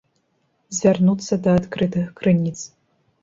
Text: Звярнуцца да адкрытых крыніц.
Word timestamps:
Звярнуцца 0.77 1.33
да 1.47 1.53
адкрытых 1.59 2.09
крыніц. 2.21 2.57